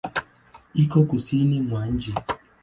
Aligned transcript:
Iko 0.73 0.99
Kusini 1.03 1.61
mwa 1.61 1.87
nchi. 1.87 2.13